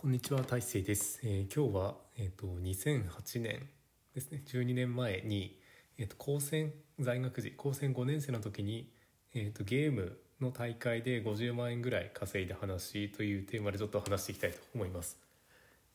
[0.00, 3.68] こんにちは大成です、えー今日は、えー、と2008年
[4.14, 5.58] ですね12年前に、
[5.98, 8.92] えー、と高専在学時高専5年生の時に、
[9.34, 15.18] えー、とゲームの大会で50万円ぐらい稼いだ話というテーマでちょっと話していきたいと思います。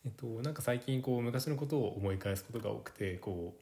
[0.06, 3.56] えっと、なんか最近こう昔のことを思い返すことが多くてこ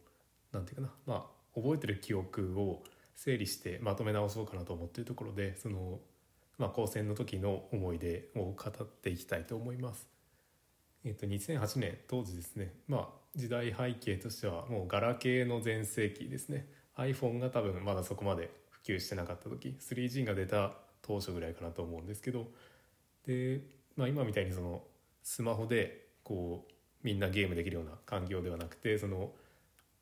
[0.51, 2.81] うなんていうかなまあ覚えてる記憶を
[3.15, 5.99] 整理してまとめ直そうかなと思っているところでその、
[6.57, 10.20] まあ、高専の時の思い出を語っていきたいと思います。
[11.03, 12.73] えっと、2008年当時ですね。
[12.87, 16.67] まあ時代背景としてはもうガラケーの全盛期ですね。
[16.97, 22.47] iPhone が多分まだそこまで普及してなかった時 3G が出た当初ぐらいかなと思うんですけど。
[23.25, 23.61] で、
[23.95, 24.83] まあ、今みたいにその
[25.23, 26.71] スマホでこう
[27.03, 29.31] みんなゲームできるような環境ではなくてその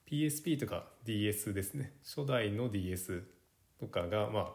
[0.10, 1.94] PSP とか DS ですね。
[2.04, 3.24] 初代の DS
[3.80, 4.54] とかがまあ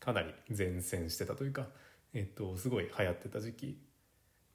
[0.00, 1.68] かなり前線してたというか、
[2.12, 3.78] えっと、すごい流行ってた時期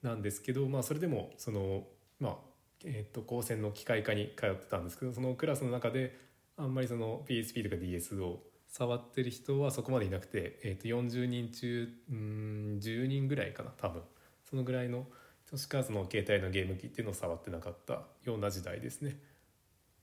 [0.02, 1.84] なんですけど、まあ、それでもその、
[2.20, 2.36] まあ
[2.84, 6.18] えっと高専の機械科に通ってたんですけどそのクラスの中で
[6.56, 14.02] あんまりその PSP とか DS を触ってる人はそこまでいなくて、えっと40人中うん10人ぐらいかな多分
[14.48, 15.06] そのぐらいの
[15.46, 19.18] 人しかその携帯のゲーム機っていうのを触ってなかったような時代ですね。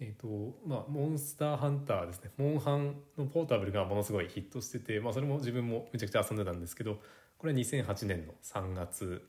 [0.02, 7.00] えーとまあ、モンスターハンターですねモンハンのポータブルがものすごいヒットしてて、まあ、それも自分もめちゃくちゃ遊んでたんですけど
[7.38, 9.28] これは2008年の3月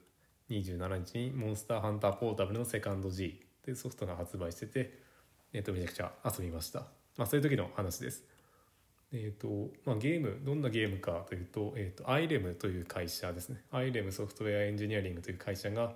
[0.50, 4.98] 27日にモンスターハンターポータブルのセカンド G というソフトが発売してて、
[5.52, 6.80] えー、とめちゃくちゃ遊びました、
[7.16, 8.24] まあ、そういう時の話です。
[9.12, 13.60] えーとまあ、ゲームどんなゲームかというと,、えー、と IREM という会社ですね。
[13.72, 15.94] IREM ソフトウェアエンジニアリングという会社が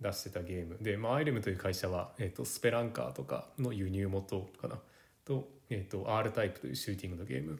[0.00, 0.78] 出してたゲーム。
[0.80, 4.78] で、まあ、IREM という会社は、えー、とスペランカーとかの輸入元かな。
[5.26, 7.58] と,、えー、と R タイプというシューティングのゲーム。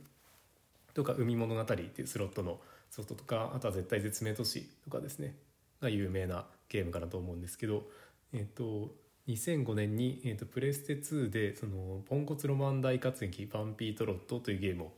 [0.95, 2.59] とか海物語っていうスロットの
[2.91, 5.35] ソフトとかあとは絶対絶命都市とかですね。
[5.81, 7.85] が有名なゲームかなと思うんですけど、
[8.33, 8.95] えー、と
[9.29, 14.93] 2005年に、えー、とプレステ2でそのポンコツロマン大活劇バンピートロットというゲームを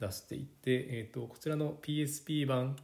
[0.00, 2.76] 出していて、えー、とこちらの PSP 版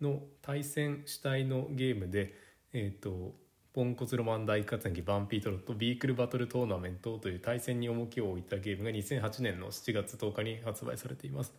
[0.00, 2.34] の対戦主体のゲームで、
[2.72, 3.34] えー、と
[3.72, 11.54] ポンコツロマン大活劇バンピートロットビークルバトルトーナメントという対戦に重きを置いたゲームが2008年の7月10日に発売されています。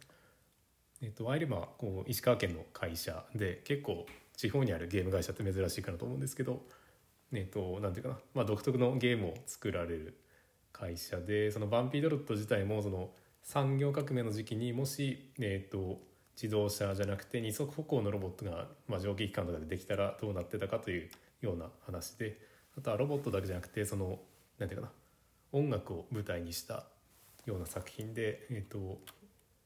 [1.02, 6.62] えー、とアイレマはこう石川県の会社で結構地方にあるゲーム会社って珍しいかなと思うんですけど
[7.36, 10.20] えっと、なんていうかな、まあ、独特のゲームを作られる
[10.72, 13.10] 会社でそのバンピードロット自体もその
[13.42, 16.00] 産業革命の時期にもし、えっと、
[16.36, 21.10] 自動車じゃなくて二足歩行のロボットが、まあ、蒸気機関とかでできたらどうなってたかという
[21.42, 22.38] ような話で
[22.78, 24.20] あとはロボットだけじゃなくてその
[24.60, 24.94] なんていうかな。
[25.52, 26.88] 音楽を舞台にした
[27.46, 29.00] ような作品で、えっと、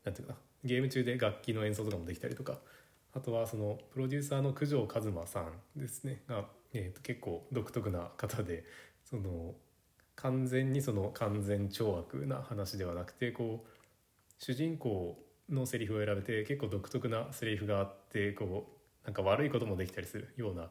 [0.04, 0.40] なていうかな。
[0.66, 2.60] ゲーム中で楽器の演奏とかもできたりとか
[3.14, 8.64] あとはそのプロデューサーの九条一馬さんですねがえー、と結構独特な方で
[9.04, 9.56] その
[10.16, 13.70] 完全にその完全懲悪な話ではなくてこう
[14.40, 15.18] 主人公
[15.50, 18.68] のセリフを選べて結構独特なセリフがあってこ
[19.04, 20.70] うなんか悪いこともできたりするような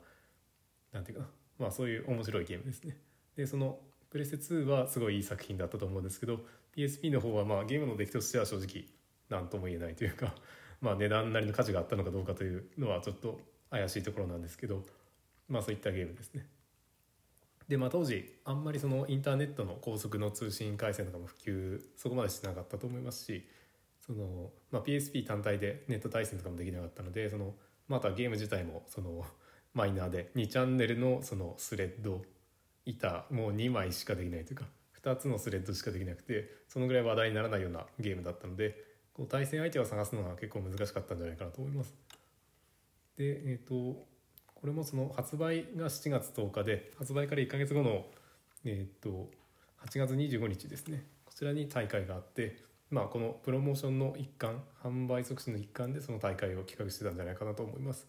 [0.92, 2.96] なんていうかなまあそういう面白いゲームですね。
[3.36, 3.78] でその
[4.10, 6.40] プレステ2はすごいいい作品だったと思うんですけど
[6.76, 8.84] PSP の方はまあゲームの出来としては正直
[9.28, 10.34] 何とも言えないというか
[10.80, 14.82] まあ値段なりの価値があったのかどうかというのはちょっと怪しいところなんですけど
[15.48, 16.46] まあそういったゲームですね。
[17.68, 23.46] でまあ当時あんまりそのインターネットの高速の通信回線とかも普及そこまでしてなかったと思いますし
[24.06, 27.54] その、まあ、PSP 単体でネット対戦とかもできなかったのでその
[27.88, 29.24] またゲーム自体もその
[29.74, 32.22] マイナーで2チャンネルのそのスレッド
[32.84, 34.66] 板もう2枚しかできないというか
[35.02, 38.76] 2つのスレッドしかできなくてそのぐらい話題にならないようなゲームだったので
[39.16, 41.94] こう対戦相手を探すのが結構難しかったんじゃないかなと思います。
[43.16, 44.06] でえ、ー、と
[44.54, 48.04] これもその発売が7月10日で発売から1か月後の、
[48.66, 49.30] えー、と
[49.86, 52.58] 8月25日ですねこちらに大会があって、
[52.90, 58.06] まあ、このプロモーションの一環販売促進の一環でその大会を企画してたんじゃないかなと思います。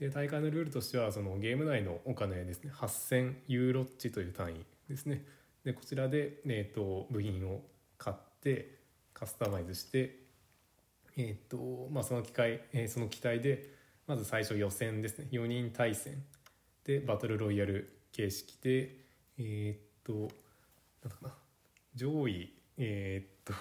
[0.00, 5.24] で大会のルールとしてはそのゲーム内のお金ですね8000ユーロッチという単位ですね
[5.64, 7.62] でこちらで、えー、と部品を
[7.96, 8.75] 買って
[9.18, 10.18] カスタマイズして、
[11.16, 13.70] えーとまあ、その機会、えー、その機体で
[14.06, 15.28] まず最初予選ですね。
[15.32, 16.22] 4人対戦。
[16.84, 18.94] でバトルロイヤル形式で
[19.38, 21.34] えー、っとなんだかな。
[21.94, 23.54] 上位え、っと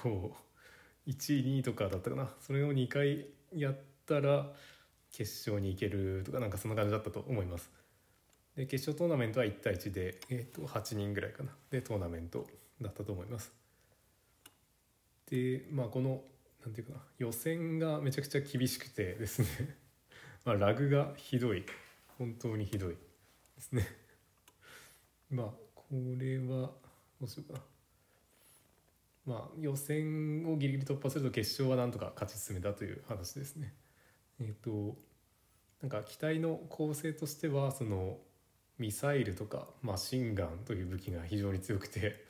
[1.08, 2.30] 1位2位とかだったかな。
[2.42, 3.26] それを2回
[3.56, 4.52] やったら
[5.14, 7.72] 決勝に行けるとかなんかそんな感じだったと思います。
[8.58, 11.52] で決勝トーナメントは1対1で、えー、っと8人ぐらいかな。
[11.72, 12.46] でトーナメント
[12.82, 13.65] だったと思います。
[15.30, 16.22] でまあこの
[16.64, 19.48] なんていうかな予選がめちゃくちゃ厳しくてですね。
[20.46, 21.66] まあ、ラグがひどい。
[22.18, 22.98] 本当にひどいで
[23.60, 23.88] すね。
[25.30, 25.86] まあこ
[26.18, 26.46] れは
[27.20, 27.66] どうしようかな。
[29.26, 33.74] まあ予選をギリギリ突破すると決勝はなんとか勝ち進めたという話ですね。
[34.40, 34.98] えっ、と
[35.82, 38.20] なんか機体の構成としてはその
[38.78, 42.26] ミサイルとかマシンガンという武器が非常に強くて、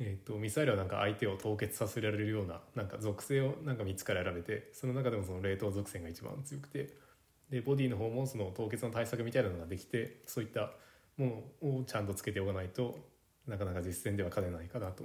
[0.00, 6.94] えー、とミサイルはなんか相手を凍結させられるようななんか属性をなんか3つから選べてその中でもその冷凍属性が一番強くて
[7.50, 10.70] でボディの方もその凍結の対策みたいなのができてそういった
[11.16, 12.96] ものをちゃんとつけておかないと
[13.46, 15.04] なかなか実戦では勝てないかなと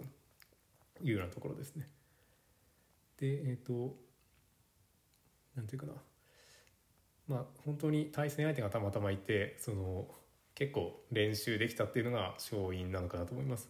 [1.01, 1.89] いうようなところですね。
[3.17, 3.95] でえっ、ー、と
[5.55, 5.93] なんていうかな
[7.27, 10.07] まあ本当に対戦相手がたまたまいてその
[10.53, 13.69] 結構練習できたっていうのが勝因なのかなと思います。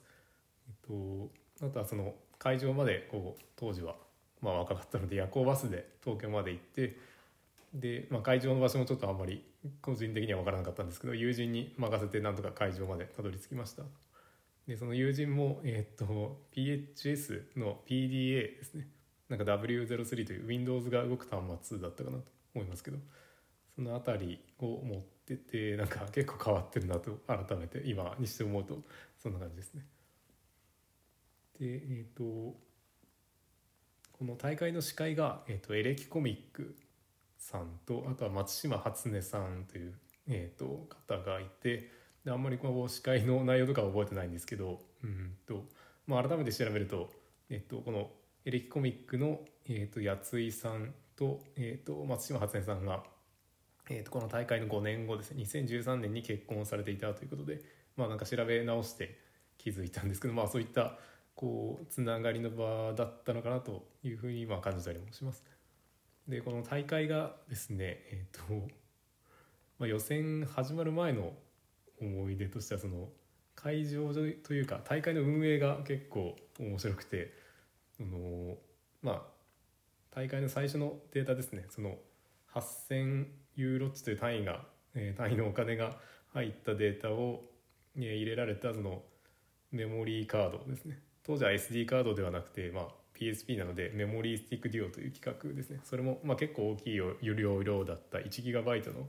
[0.87, 1.29] と、
[1.65, 3.95] あとはその会場までこう当時は
[4.41, 6.97] まあ若かったので夜行バスで東京まで行って
[7.73, 9.43] で、まあ、会場の場所もちょっとあんまり
[9.81, 13.83] 個人的には分からなかったんですけど友人に任せてなんとか会場までたどり着きました
[14.67, 18.87] でその友人も、えー、っと PHS の PDA ですね
[19.29, 22.97] なんか W03 という Windows が動く端末だったかなと思いますけど
[23.75, 28.77] その辺りを持っててなんか結構変わってるなと改めて今にして思うと
[29.17, 29.85] そんな感じですね。
[31.63, 32.23] でえ、ー、と
[34.11, 36.75] この大会の司会が、えーと、エレキコミック
[37.37, 39.93] さんとあとは松島初音さんという、
[40.27, 41.89] えーと、方がいて
[42.25, 45.63] であんまりこう司会の内容とかは覚えてないんですけどうんと、
[46.05, 47.09] まあ、改めて調べると,、
[47.49, 48.09] えーと、この
[48.45, 53.03] エレキコミックの、えー、と八井さんと,、えー、と松島初音さんが
[53.89, 57.59] えー、とこの大会の5年後ですね2013年に結婚されていたということで
[57.97, 59.19] まあなんか調べ直して
[59.57, 60.97] 気づいたんですけどまあそういった
[61.35, 65.43] こうつながりの場だったのかなというふうにまあ感じたりもします。
[66.27, 68.53] でこの大会がですねえ、ー、と、
[69.79, 71.33] まあ、予選始まる前の
[72.01, 73.09] 思い出としてはその
[73.55, 77.33] 会場というか大会の運営が結構面白くて
[77.97, 78.55] その
[79.01, 79.21] まあ
[80.11, 81.97] 大会の最初のデータですねその
[82.53, 83.25] 8000
[83.55, 84.61] ユーロ値という単位が、
[84.95, 85.97] えー、単位のお金が
[86.33, 87.41] 入ったデータを、
[87.97, 89.01] えー、入れられたその
[89.71, 92.87] メモリーカードですね当時は SD カードではなくて、まあ、
[93.17, 99.07] PSP なのでメモリースティックデュオという企画ですねそれも、まあ、結構大きい容量だった 1GB の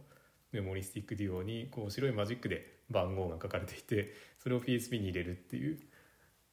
[0.53, 5.79] メモリースティックデュオにこう白いマジックで番号が書かれていてそれを PSP に入れるっていう、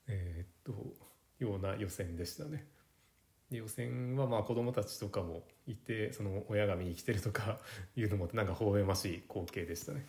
[0.08, 2.66] えー、っとような予選でしたね。
[3.50, 7.60] で予選はまあ子どもたちとかもいてその親が見に来てるとか
[7.96, 10.06] いうのもなんか微笑ましい光景でしたね。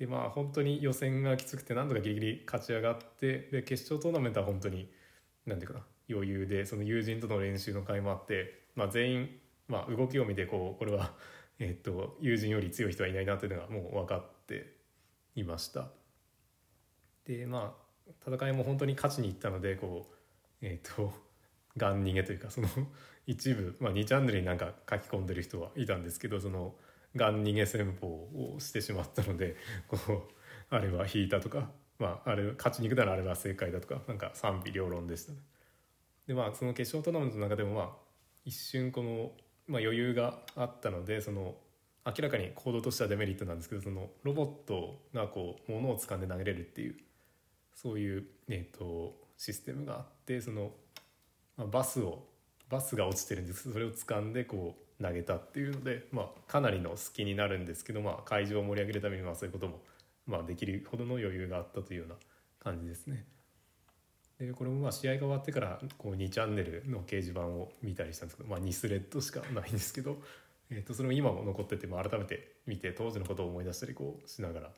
[0.00, 4.90] でまあ本当に予選がきつくて何とかギリギリ勝ち上がってで決勝トーナメントは本当に
[5.44, 9.28] 何ていうかな余裕でその友人との練習の会もあって、まあ、全員、
[9.68, 11.12] まあ、動きを見てこうこれは、
[11.58, 14.74] えっと友人より強い人はいないなというのがもう分かって
[15.36, 15.88] いました。
[17.26, 17.76] でま
[18.08, 20.06] あ戦いも本当に勝ちにいったのでこ
[20.62, 21.12] うえっ、と
[21.76, 22.68] ガン逃げというかその
[23.26, 26.74] 一部、まあ、2チャンネルになんか書き込んでる人はいたんですけどその
[27.16, 29.56] ガン逃げ戦法をしてしまったので
[29.88, 35.38] こうあれは引いたとか、まあ、あれ勝ちに行くならあれは正解だとかなんか賛否両論でしたね。
[36.26, 37.88] でまあその決勝トーナメントの中でもまあ
[38.44, 39.32] 一瞬この、
[39.66, 41.56] まあ、余裕があったのでその
[42.06, 46.96] 明らかに行動としてはデメリットなんですけどそのロボットがこう物を掴んで投げれるっていう
[47.74, 50.70] そういう、えーとシステムがあってその
[51.60, 52.24] まあ、バスを
[52.70, 59.80] バスが落ちてるんですそれを掴んでこう投げたっていうので、まあ、かなりの隙になるんですけど、まあ、会場を盛り上げるためにまあそういうことも、
[60.26, 62.14] まあ、できるほどの余裕があったというような
[62.62, 63.24] 感じですね。
[64.38, 70.16] でこれもまあ試合が終わってからこう2チャンネルの掲示板を見たりしたんですけど、まあ、2スレッドしかないんですけど、
[70.70, 74.70] えー、とそれも今も残ってて、まあ、改めて見て当時のことを思い出したりこうしながら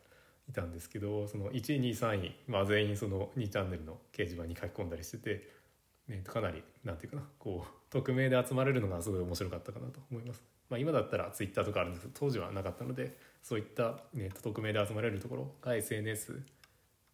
[0.48, 5.61] いたんですけどその1位2位3位、まあ、全員その2チャンネルの掲示板に書き込んだりしてて。
[6.08, 10.42] ね、かなりなんていうかなこう匿名で集まれるのがすごい面白かったかなと思います。
[10.68, 16.40] まあ、今だったらツイッターとかあるんですけど当時はなかったのでそういった、ね、匿名で集まれるところが SNS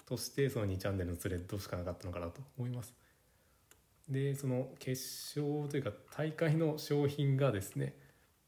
[0.07, 2.95] としてその2チャンネルのスレッドしかなかったのかなと思います。
[4.09, 5.03] でその決
[5.39, 7.95] 勝というか大会の商品がですね、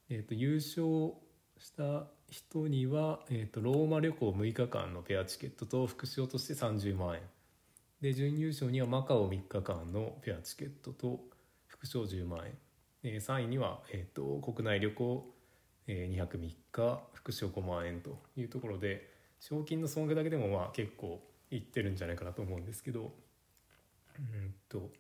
[0.09, 1.15] えー、と優勝
[1.59, 7.23] した人には、えー、とローマ旅行6日間のペアチケットと副賞として30万円
[8.01, 11.21] で準優勝にはマカオ3日間のペアチケットと
[11.67, 12.53] 副賞10万円、
[13.03, 15.35] えー、3位には、えーと、国内旅行、
[15.87, 23.13] えー、2泊3日副賞5万円というところで賞金の損害だけでもまあ結構いってるんじゃないかなと思うんですけど。
[24.19, 24.91] うんと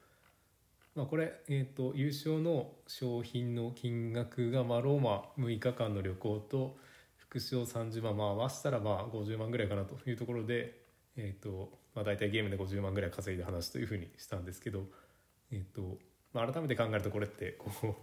[0.94, 6.76] まあこれ、えーと、優勝の商品の金額が、まあ、ローマ6日間の旅行と
[7.16, 10.79] 副賞30万まあ合わせたらまあ50万ぐらいかなというところで、
[11.22, 14.84] えーとまあ、大体ゲームで50万ぐらい稼いで話というふうにしたんですけど、
[15.52, 15.98] えーと
[16.32, 17.94] まあ、改めて考えるとこれってこう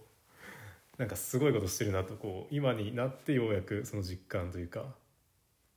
[0.99, 4.95] なんかすごいことしてるなとこう今になってようやくその実感というか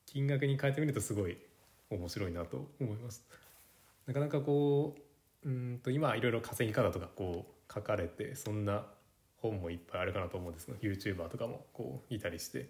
[0.04, 1.38] 金額に変えてみるとすごい
[1.88, 3.26] 面白いなと思います。
[4.06, 4.96] なかなかこ
[5.42, 8.86] ううんと今いろいろ稼ぎ方とかこう書かれてそんな
[9.36, 12.68] 本もいっぱいあるかなと思うんですが YouTuber とかもこういたりして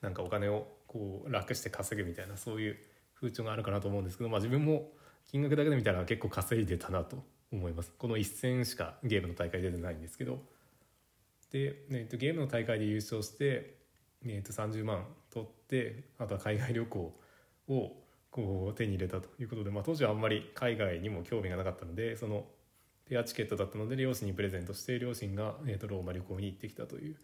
[0.00, 2.78] なんかお金をこう楽して稼ぐみたいなそういう
[3.20, 4.90] 風潮があるかなと思うんですけど、まあ、自分も
[5.30, 7.22] 金額だけで見たら結構稼いでたなと
[7.52, 7.92] 思います。
[7.98, 10.38] この1戦しかゲームの大会出てないんですけど。
[11.50, 13.74] で、えー、とゲームの大会で優勝して、
[14.24, 17.20] えー、と30万取ってあとは海外旅行
[17.68, 17.92] を
[18.30, 22.44] こう手に入れたということで、まあ、当時はあんまり海外にも興味がなかったのでその
[23.08, 27.16] ペアチケットだったので両親にプレゼントして両親が、えー、とローマ旅行に行ってきたという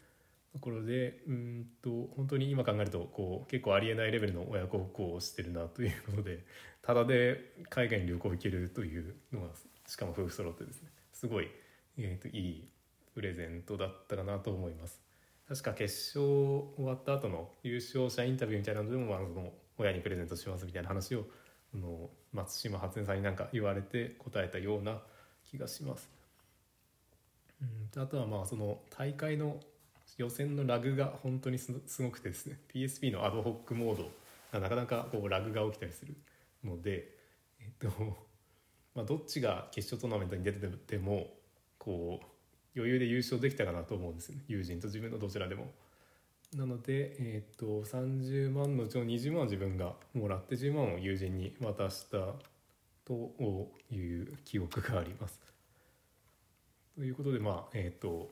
[0.55, 6.45] ところでうんと本当に今考えるとこう結構ありえないレベルの親孝行をしてるなということで
[6.81, 9.49] ただで海外に旅行行けるというのが
[9.87, 11.49] しかも夫婦揃ってですねすごい、
[11.99, 12.69] えー、といい
[13.15, 15.01] プレゼントだったかなと思います
[15.49, 16.25] 確か決勝
[16.77, 21.25] 終わった後の優勝者インタビューみたいなのでも、まあ、その親にプレゼントしますみたいな話を
[21.75, 25.01] あの松島初音さんになんか言われて答えたような
[25.51, 26.09] 気がします。
[27.61, 29.61] うんあとはまあその大会の
[30.19, 34.11] 予選のラグが本当にすごくてですね PSP のアドホックモード
[34.53, 36.15] がなかなかこうラグが起きたりする
[36.63, 37.09] ので、
[37.61, 37.89] えっと
[38.95, 41.29] まあ、どっちが決勝トーナメントに出てても
[41.79, 42.27] こう
[42.77, 45.67] 余裕で優勝できたかなと思うんですよね友人と自分のどちらでも。
[46.57, 52.19] なので、え、っと30万のうちの20万は自分がもらって10万を友人に渡した
[53.05, 53.33] と
[53.91, 55.41] いう記憶があります。
[56.95, 58.31] ということでまあえっ、と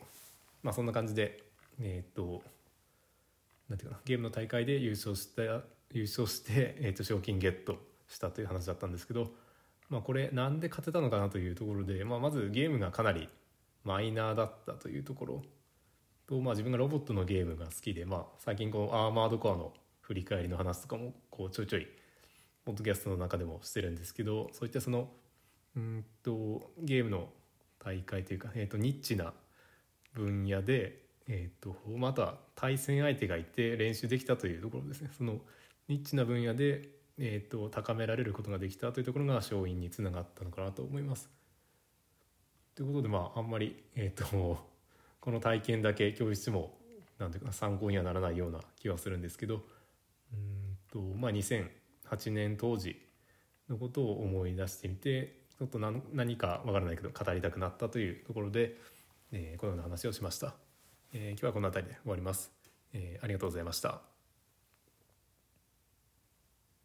[0.62, 1.51] まあそんな感じで
[1.82, 2.42] えっ、と
[3.68, 5.42] なんていうかなゲームの大会で優勝した
[5.92, 7.76] 優勝して、えー、と賞金ゲット
[8.08, 9.28] したという話だったんですけど、
[9.88, 13.28] まあ、これなんで勝てたのかなというところで、まあ、まずゲームがかなり
[13.84, 15.42] マイナーだったというところ
[16.26, 21.86] と、まあ、自分がロボットのゲームが好きで、まあ、最近こうアーマードコアの振り返りの話とかもこうちょいちょい
[22.64, 25.08] ポッドキャストの中でもしてるんですけどそういったその
[25.76, 27.28] うんとゲームの
[27.84, 29.32] 大会というか、えー、とニッチな
[30.14, 35.38] 分野で、えーと、また対戦相手がいて練習できたというところですねその
[35.88, 36.88] ニッチな分野で、
[37.18, 41.42] えーと高められることができたというところが勝因につながったのかなと思います。
[42.74, 44.58] ということでまああんまり、えーと、
[45.20, 46.78] この体験だけ教室も
[47.18, 49.62] なんていうか参考にはならないような気はするんですけど
[50.32, 53.00] うんと、まあ、2008年当時
[53.68, 58.78] のことを思い出してみてちょっと何何かわからないけど語りたくなったというところで、
[59.32, 60.54] えー、このような話をしました、
[61.12, 62.52] えー、今日はこの辺りで終わります、
[62.92, 64.11] えー、ありがとうございました。